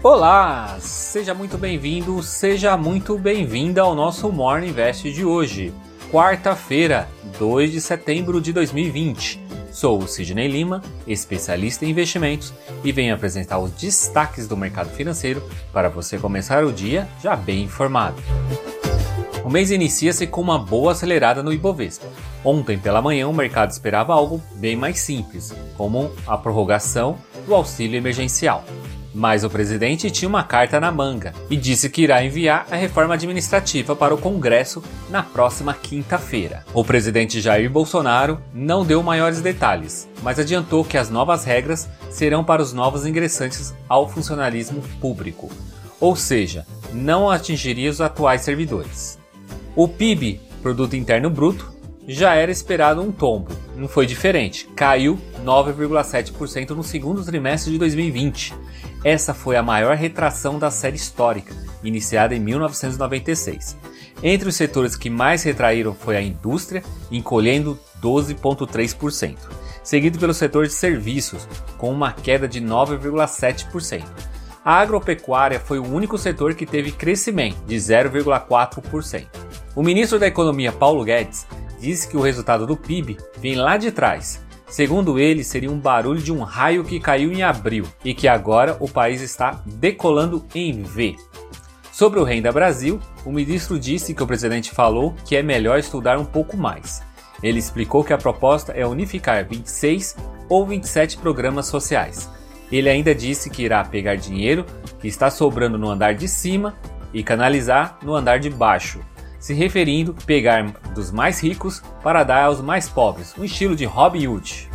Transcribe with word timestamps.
Olá, 0.00 0.78
seja 0.78 1.34
muito 1.34 1.58
bem-vindo, 1.58 2.22
seja 2.22 2.76
muito 2.76 3.18
bem-vinda 3.18 3.82
ao 3.82 3.96
nosso 3.96 4.30
Morning 4.30 4.68
Invest 4.68 5.12
de 5.12 5.24
hoje, 5.24 5.74
quarta-feira, 6.12 7.08
2 7.36 7.72
de 7.72 7.80
setembro 7.80 8.40
de 8.40 8.52
2020. 8.52 9.40
Sou 9.72 9.98
o 9.98 10.06
Sidney 10.06 10.46
Lima, 10.46 10.82
especialista 11.04 11.84
em 11.84 11.90
investimentos, 11.90 12.54
e 12.84 12.92
venho 12.92 13.12
apresentar 13.12 13.58
os 13.58 13.72
destaques 13.72 14.46
do 14.46 14.56
mercado 14.56 14.88
financeiro 14.90 15.42
para 15.72 15.88
você 15.88 16.16
começar 16.16 16.64
o 16.64 16.72
dia 16.72 17.08
já 17.20 17.34
bem 17.34 17.64
informado. 17.64 18.22
O 19.44 19.50
mês 19.50 19.72
inicia-se 19.72 20.28
com 20.28 20.40
uma 20.40 20.60
boa 20.60 20.92
acelerada 20.92 21.42
no 21.42 21.52
Ibovespa. 21.52 22.06
Ontem 22.44 22.78
pela 22.78 23.02
manhã 23.02 23.26
o 23.26 23.34
mercado 23.34 23.72
esperava 23.72 24.14
algo 24.14 24.40
bem 24.54 24.76
mais 24.76 25.00
simples, 25.00 25.52
como 25.76 26.12
a 26.24 26.38
prorrogação 26.38 27.18
do 27.44 27.52
auxílio 27.52 27.96
emergencial. 27.96 28.64
Mas 29.18 29.42
o 29.42 29.50
presidente 29.50 30.12
tinha 30.12 30.28
uma 30.28 30.44
carta 30.44 30.78
na 30.78 30.92
manga 30.92 31.34
e 31.50 31.56
disse 31.56 31.90
que 31.90 32.02
irá 32.02 32.24
enviar 32.24 32.68
a 32.70 32.76
reforma 32.76 33.14
administrativa 33.14 33.96
para 33.96 34.14
o 34.14 34.18
Congresso 34.18 34.80
na 35.10 35.24
próxima 35.24 35.74
quinta-feira. 35.74 36.64
O 36.72 36.84
presidente 36.84 37.40
Jair 37.40 37.68
Bolsonaro 37.68 38.40
não 38.54 38.84
deu 38.84 39.02
maiores 39.02 39.40
detalhes, 39.40 40.08
mas 40.22 40.38
adiantou 40.38 40.84
que 40.84 40.96
as 40.96 41.10
novas 41.10 41.42
regras 41.42 41.88
serão 42.12 42.44
para 42.44 42.62
os 42.62 42.72
novos 42.72 43.04
ingressantes 43.04 43.74
ao 43.88 44.08
funcionalismo 44.08 44.82
público, 45.00 45.50
ou 45.98 46.14
seja, 46.14 46.64
não 46.92 47.28
atingiria 47.28 47.90
os 47.90 48.00
atuais 48.00 48.42
servidores. 48.42 49.18
O 49.74 49.88
PIB, 49.88 50.40
Produto 50.62 50.94
Interno 50.94 51.28
Bruto, 51.28 51.72
já 52.06 52.36
era 52.36 52.52
esperado 52.52 53.02
um 53.02 53.10
tombo. 53.10 53.50
Não 53.78 53.86
foi 53.86 54.06
diferente, 54.06 54.66
caiu 54.74 55.16
9,7% 55.44 56.70
no 56.70 56.82
segundo 56.82 57.24
trimestre 57.24 57.70
de 57.70 57.78
2020. 57.78 58.52
Essa 59.04 59.32
foi 59.32 59.56
a 59.56 59.62
maior 59.62 59.94
retração 59.94 60.58
da 60.58 60.68
série 60.68 60.96
histórica, 60.96 61.54
iniciada 61.84 62.34
em 62.34 62.40
1996. 62.40 63.76
Entre 64.20 64.48
os 64.48 64.56
setores 64.56 64.96
que 64.96 65.08
mais 65.08 65.44
retraíram 65.44 65.94
foi 65.94 66.16
a 66.16 66.20
indústria, 66.20 66.82
encolhendo 67.08 67.78
12,3%, 68.02 69.36
seguido 69.84 70.18
pelo 70.18 70.34
setor 70.34 70.66
de 70.66 70.72
serviços, 70.72 71.46
com 71.76 71.92
uma 71.92 72.10
queda 72.10 72.48
de 72.48 72.60
9,7%. 72.60 74.02
A 74.64 74.80
agropecuária 74.80 75.60
foi 75.60 75.78
o 75.78 75.86
único 75.86 76.18
setor 76.18 76.54
que 76.54 76.66
teve 76.66 76.90
crescimento, 76.90 77.64
de 77.64 77.76
0,4%. 77.76 79.26
O 79.76 79.84
ministro 79.84 80.18
da 80.18 80.26
Economia 80.26 80.72
Paulo 80.72 81.04
Guedes 81.04 81.46
disse 81.80 82.08
que 82.08 82.16
o 82.16 82.20
resultado 82.20 82.66
do 82.66 82.76
PIB 82.76 83.16
vem 83.38 83.54
lá 83.54 83.76
de 83.76 83.90
trás. 83.90 84.44
Segundo 84.68 85.18
ele, 85.18 85.42
seria 85.42 85.70
um 85.70 85.78
barulho 85.78 86.20
de 86.20 86.32
um 86.32 86.42
raio 86.42 86.84
que 86.84 87.00
caiu 87.00 87.32
em 87.32 87.42
abril 87.42 87.86
e 88.04 88.12
que 88.12 88.28
agora 88.28 88.76
o 88.80 88.88
país 88.88 89.22
está 89.22 89.62
decolando 89.64 90.44
em 90.54 90.82
V. 90.82 91.16
Sobre 91.90 92.20
o 92.20 92.24
Renda 92.24 92.52
Brasil, 92.52 93.00
o 93.24 93.32
ministro 93.32 93.78
disse 93.78 94.14
que 94.14 94.22
o 94.22 94.26
presidente 94.26 94.70
falou 94.70 95.14
que 95.24 95.34
é 95.34 95.42
melhor 95.42 95.78
estudar 95.78 96.18
um 96.18 96.24
pouco 96.24 96.56
mais. 96.56 97.02
Ele 97.42 97.58
explicou 97.58 98.04
que 98.04 98.12
a 98.12 98.18
proposta 98.18 98.72
é 98.72 98.86
unificar 98.86 99.44
26 99.44 100.16
ou 100.48 100.66
27 100.66 101.18
programas 101.18 101.66
sociais. 101.66 102.28
Ele 102.70 102.88
ainda 102.88 103.14
disse 103.14 103.48
que 103.48 103.62
irá 103.62 103.82
pegar 103.84 104.16
dinheiro 104.16 104.66
que 105.00 105.08
está 105.08 105.30
sobrando 105.30 105.78
no 105.78 105.88
andar 105.88 106.14
de 106.14 106.28
cima 106.28 106.76
e 107.12 107.22
canalizar 107.22 107.98
no 108.02 108.14
andar 108.14 108.38
de 108.38 108.50
baixo, 108.50 109.00
se 109.38 109.54
referindo 109.54 110.14
pegar 110.26 110.64
dos 110.94 111.10
mais 111.10 111.42
ricos 111.42 111.82
para 112.02 112.24
dar 112.24 112.44
aos 112.44 112.60
mais 112.60 112.88
pobres, 112.88 113.34
um 113.38 113.44
estilo 113.44 113.76
de 113.76 113.84
Robin 113.84 114.26
Hood. 114.26 114.68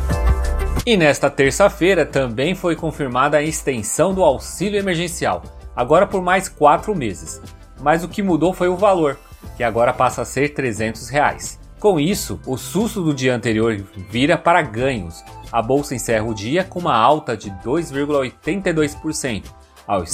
E 0.86 0.96
nesta 0.96 1.30
terça-feira 1.30 2.04
também 2.04 2.54
foi 2.54 2.76
confirmada 2.76 3.38
a 3.38 3.42
extensão 3.42 4.12
do 4.12 4.22
auxílio 4.22 4.78
emergencial, 4.78 5.42
agora 5.74 6.06
por 6.06 6.22
mais 6.22 6.48
quatro 6.48 6.94
meses. 6.94 7.40
Mas 7.80 8.04
o 8.04 8.08
que 8.08 8.22
mudou 8.22 8.52
foi 8.52 8.68
o 8.68 8.76
valor, 8.76 9.18
que 9.56 9.64
agora 9.64 9.92
passa 9.92 10.22
a 10.22 10.24
ser 10.24 10.50
300 10.50 11.08
reais. 11.08 11.58
Com 11.80 12.00
isso, 12.00 12.40
o 12.46 12.56
susto 12.56 13.02
do 13.02 13.14
dia 13.14 13.34
anterior 13.34 13.76
vira 14.10 14.38
para 14.38 14.62
ganhos. 14.62 15.22
A 15.52 15.60
bolsa 15.60 15.94
encerra 15.94 16.24
o 16.24 16.34
dia 16.34 16.64
com 16.64 16.78
uma 16.78 16.96
alta 16.96 17.36
de 17.36 17.50
2,82%, 17.50 19.44
aos 19.86 20.10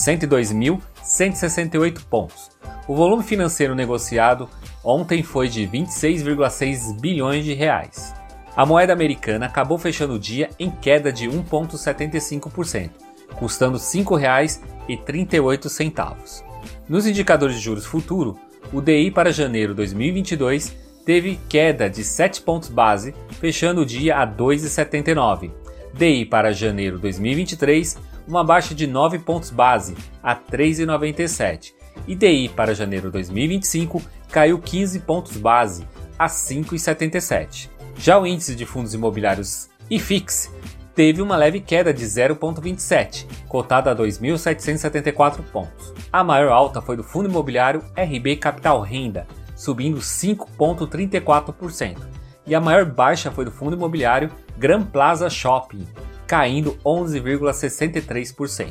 102.168 1.10 2.04
pontos. 2.08 2.48
O 2.86 2.94
volume 2.94 3.24
financeiro 3.24 3.74
negociado 3.74 4.48
ontem 4.84 5.24
foi 5.24 5.48
de 5.48 5.66
26,6 5.66 7.00
bilhões 7.00 7.44
de 7.44 7.52
reais. 7.52 8.14
A 8.56 8.64
moeda 8.64 8.92
americana 8.92 9.46
acabou 9.46 9.76
fechando 9.78 10.14
o 10.14 10.18
dia 10.18 10.50
em 10.58 10.70
queda 10.70 11.12
de 11.12 11.28
1,75%, 11.28 12.90
custando 13.34 13.78
R$ 13.78 13.84
5,38. 13.84 16.44
Nos 16.88 17.06
indicadores 17.06 17.56
de 17.56 17.62
juros 17.62 17.86
futuro, 17.86 18.38
o 18.72 18.80
DI 18.80 19.10
para 19.10 19.32
janeiro 19.32 19.74
2022 19.74 20.76
teve 21.04 21.40
queda 21.48 21.90
de 21.90 22.04
7 22.04 22.42
pontos 22.42 22.68
base, 22.68 23.12
fechando 23.40 23.80
o 23.82 23.86
dia 23.86 24.18
a 24.18 24.26
2,79. 24.26 25.50
DI 25.92 26.24
para 26.24 26.52
janeiro 26.52 26.98
2023, 26.98 27.98
uma 28.30 28.44
baixa 28.44 28.74
de 28.74 28.86
9 28.86 29.18
pontos 29.18 29.50
base 29.50 29.96
a 30.22 30.36
3,97 30.36 31.72
IDI 32.06 32.48
para 32.48 32.74
janeiro 32.74 33.10
2025 33.10 34.00
caiu 34.30 34.58
15 34.58 35.00
pontos 35.00 35.36
base 35.36 35.86
a 36.18 36.26
5,77. 36.26 37.68
Já 37.96 38.18
o 38.18 38.26
índice 38.26 38.54
de 38.54 38.64
fundos 38.64 38.94
imobiliários 38.94 39.68
IFIX 39.90 40.50
teve 40.94 41.20
uma 41.20 41.36
leve 41.36 41.60
queda 41.60 41.92
de 41.92 42.04
0,27, 42.04 43.26
cotada 43.48 43.90
a 43.90 43.96
2.774 43.96 45.42
pontos. 45.52 45.92
A 46.12 46.22
maior 46.22 46.52
alta 46.52 46.80
foi 46.80 46.96
do 46.96 47.02
fundo 47.02 47.28
imobiliário 47.28 47.82
RB 47.96 48.36
Capital 48.36 48.80
Renda, 48.80 49.26
subindo 49.56 49.98
5,34%, 49.98 51.98
e 52.46 52.54
a 52.54 52.60
maior 52.60 52.84
baixa 52.84 53.30
foi 53.30 53.44
do 53.44 53.50
fundo 53.50 53.76
imobiliário 53.76 54.30
Gran 54.56 54.82
Plaza 54.82 55.30
Shopping, 55.30 55.86
caindo 56.30 56.78
11,63%. 56.84 58.70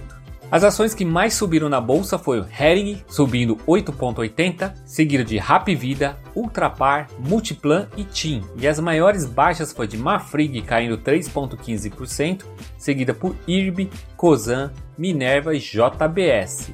As 0.49 0.63
ações 0.63 0.93
que 0.95 1.03
mais 1.03 1.33
subiram 1.33 1.67
na 1.67 1.81
bolsa 1.81 2.17
o 2.39 2.47
Hering, 2.49 3.03
subindo 3.05 3.57
8,80, 3.67 4.73
seguido 4.85 5.25
de 5.25 5.37
Rap 5.37 5.75
Vida, 5.75 6.17
Ultrapar, 6.33 7.09
Multiplan 7.19 7.89
e 7.97 8.05
TIM. 8.05 8.45
E 8.55 8.65
as 8.65 8.79
maiores 8.79 9.25
baixas 9.25 9.73
foi 9.73 9.87
de 9.87 9.97
Mafrig 9.97 10.61
caindo 10.61 10.97
3,15%, 10.97 12.45
seguida 12.77 13.13
por 13.13 13.35
IRB, 13.45 13.89
Cosan, 14.15 14.71
Minerva 14.97 15.53
e 15.53 15.59
JBS. 15.59 16.73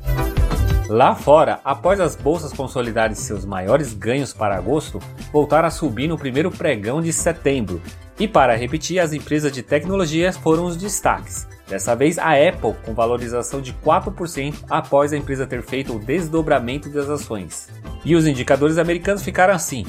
Lá 0.88 1.16
fora, 1.16 1.60
após 1.66 2.00
as 2.00 2.16
bolsas 2.16 2.54
consolidarem 2.54 3.16
seus 3.16 3.44
maiores 3.44 3.92
ganhos 3.92 4.34
para 4.34 4.56
agosto, 4.56 5.00
voltaram 5.34 5.68
a 5.68 5.72
subir 5.72 6.08
no 6.08 6.18
primeiro 6.18 6.52
pregão 6.52 7.02
de 7.02 7.12
setembro. 7.12 7.82
E 8.20 8.28
para 8.28 8.56
repetir, 8.56 9.00
as 9.00 9.12
empresas 9.12 9.52
de 9.52 9.64
tecnologia 9.64 10.32
foram 10.32 10.66
os 10.66 10.78
destaques. 10.78 11.48
Dessa 11.68 11.96
vez, 11.96 12.20
a 12.20 12.34
Apple, 12.34 12.76
com 12.86 12.94
valorização 12.94 13.62
de 13.62 13.74
4% 13.74 14.54
após 14.70 15.12
a 15.12 15.18
empresa 15.18 15.48
ter 15.48 15.64
feito 15.64 15.96
o 15.96 16.00
desdobramento 16.00 16.88
das 16.90 17.10
ações. 17.10 17.68
E 18.06 18.16
os 18.16 18.28
indicadores 18.28 18.78
americanos 18.78 19.24
ficaram 19.24 19.56
assim: 19.56 19.84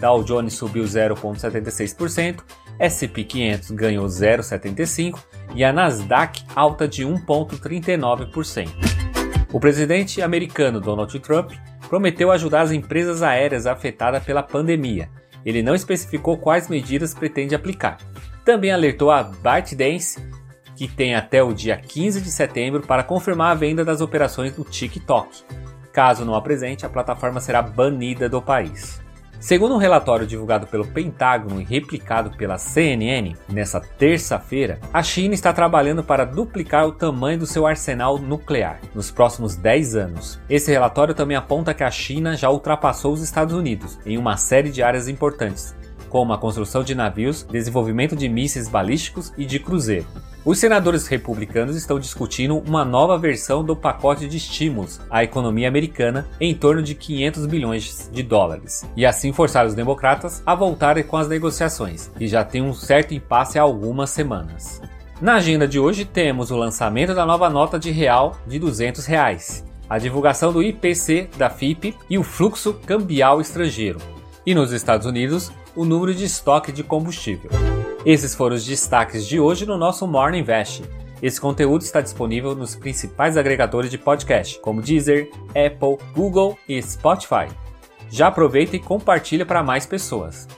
Dow 0.00 0.24
Jones 0.24 0.54
subiu 0.54 0.82
0,76%, 0.82 2.40
S&P 2.80 3.22
500 3.22 3.70
ganhou 3.70 4.06
0,75% 4.06 5.16
e 5.54 5.62
a 5.62 5.72
Nasdaq 5.72 6.42
alta 6.56 6.88
de 6.88 7.04
1,39%. 7.04 8.89
O 9.52 9.58
presidente 9.58 10.22
americano 10.22 10.80
Donald 10.80 11.18
Trump 11.18 11.52
prometeu 11.88 12.30
ajudar 12.30 12.62
as 12.62 12.70
empresas 12.70 13.22
aéreas 13.22 13.66
afetadas 13.66 14.22
pela 14.22 14.42
pandemia. 14.42 15.08
Ele 15.44 15.62
não 15.62 15.74
especificou 15.74 16.38
quais 16.38 16.68
medidas 16.68 17.14
pretende 17.14 17.54
aplicar. 17.54 17.98
Também 18.44 18.70
alertou 18.70 19.10
a 19.10 19.22
ByteDance 19.22 20.20
que 20.76 20.88
tem 20.88 21.14
até 21.14 21.42
o 21.42 21.52
dia 21.52 21.76
15 21.76 22.20
de 22.20 22.30
setembro 22.30 22.80
para 22.80 23.02
confirmar 23.02 23.50
a 23.52 23.54
venda 23.54 23.84
das 23.84 24.00
operações 24.00 24.54
do 24.54 24.64
TikTok. 24.64 25.42
Caso 25.92 26.24
não 26.24 26.34
apresente, 26.34 26.86
a 26.86 26.88
plataforma 26.88 27.40
será 27.40 27.60
banida 27.60 28.28
do 28.28 28.40
país. 28.40 29.00
Segundo 29.40 29.74
um 29.74 29.78
relatório 29.78 30.26
divulgado 30.26 30.66
pelo 30.66 30.86
Pentágono 30.86 31.62
e 31.62 31.64
replicado 31.64 32.36
pela 32.36 32.58
CNN 32.58 33.34
nesta 33.48 33.80
terça-feira, 33.80 34.78
a 34.92 35.02
China 35.02 35.32
está 35.32 35.50
trabalhando 35.50 36.04
para 36.04 36.26
duplicar 36.26 36.86
o 36.86 36.92
tamanho 36.92 37.38
do 37.38 37.46
seu 37.46 37.66
arsenal 37.66 38.18
nuclear 38.18 38.82
nos 38.94 39.10
próximos 39.10 39.56
10 39.56 39.96
anos. 39.96 40.38
Esse 40.46 40.70
relatório 40.70 41.14
também 41.14 41.38
aponta 41.38 41.72
que 41.72 41.82
a 41.82 41.90
China 41.90 42.36
já 42.36 42.50
ultrapassou 42.50 43.14
os 43.14 43.22
Estados 43.22 43.54
Unidos 43.54 43.98
em 44.04 44.18
uma 44.18 44.36
série 44.36 44.70
de 44.70 44.82
áreas 44.82 45.08
importantes, 45.08 45.74
como 46.10 46.34
a 46.34 46.38
construção 46.38 46.84
de 46.84 46.94
navios, 46.94 47.42
desenvolvimento 47.44 48.14
de 48.14 48.28
mísseis 48.28 48.68
balísticos 48.68 49.32
e 49.38 49.46
de 49.46 49.58
cruzeiro. 49.58 50.06
Os 50.42 50.58
senadores 50.58 51.06
republicanos 51.06 51.76
estão 51.76 51.98
discutindo 51.98 52.58
uma 52.60 52.82
nova 52.82 53.18
versão 53.18 53.62
do 53.62 53.76
pacote 53.76 54.26
de 54.26 54.38
estímulos 54.38 54.98
à 55.10 55.22
economia 55.22 55.68
americana 55.68 56.26
em 56.40 56.54
torno 56.54 56.82
de 56.82 56.94
500 56.94 57.44
bilhões 57.44 58.08
de 58.10 58.22
dólares, 58.22 58.86
e 58.96 59.04
assim 59.04 59.34
forçar 59.34 59.66
os 59.66 59.74
democratas 59.74 60.42
a 60.46 60.54
voltarem 60.54 61.04
com 61.04 61.18
as 61.18 61.28
negociações, 61.28 62.10
que 62.16 62.26
já 62.26 62.42
têm 62.42 62.62
um 62.62 62.72
certo 62.72 63.12
impasse 63.12 63.58
há 63.58 63.62
algumas 63.62 64.08
semanas. 64.08 64.80
Na 65.20 65.34
agenda 65.34 65.68
de 65.68 65.78
hoje 65.78 66.06
temos 66.06 66.50
o 66.50 66.56
lançamento 66.56 67.14
da 67.14 67.26
nova 67.26 67.50
nota 67.50 67.78
de 67.78 67.90
real 67.90 68.38
de 68.46 68.58
200 68.58 69.04
reais, 69.04 69.62
a 69.90 69.98
divulgação 69.98 70.54
do 70.54 70.62
IPC 70.62 71.28
da 71.36 71.50
FIP 71.50 71.94
e 72.08 72.16
o 72.16 72.22
fluxo 72.22 72.72
cambial 72.86 73.42
estrangeiro. 73.42 73.98
E 74.46 74.54
nos 74.54 74.72
Estados 74.72 75.06
Unidos, 75.06 75.52
o 75.76 75.84
número 75.84 76.14
de 76.14 76.24
estoque 76.24 76.72
de 76.72 76.82
combustível. 76.82 77.50
Esses 78.04 78.34
foram 78.34 78.56
os 78.56 78.64
destaques 78.64 79.26
de 79.26 79.38
hoje 79.38 79.66
no 79.66 79.76
nosso 79.76 80.06
Morning 80.06 80.38
Invest. 80.38 80.82
Esse 81.22 81.38
conteúdo 81.38 81.82
está 81.82 82.00
disponível 82.00 82.54
nos 82.54 82.74
principais 82.74 83.36
agregadores 83.36 83.90
de 83.90 83.98
podcast, 83.98 84.58
como 84.60 84.80
Deezer, 84.80 85.30
Apple, 85.48 85.98
Google 86.14 86.58
e 86.66 86.80
Spotify. 86.82 87.46
Já 88.08 88.28
aproveita 88.28 88.74
e 88.74 88.80
compartilha 88.80 89.44
para 89.44 89.62
mais 89.62 89.84
pessoas. 89.84 90.48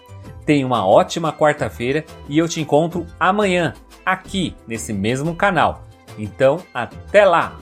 Tenha 0.47 0.65
uma 0.65 0.87
ótima 0.87 1.33
quarta-feira 1.33 2.05
e 2.29 2.39
eu 2.39 2.49
te 2.49 2.61
encontro 2.61 3.07
amanhã, 3.19 3.75
aqui 4.07 4.55
nesse 4.67 4.93
mesmo 4.93 5.35
canal. 5.35 5.85
Então, 6.17 6.59
até 6.73 7.25
lá! 7.25 7.62